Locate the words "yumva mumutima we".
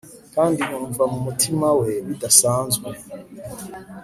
0.69-1.89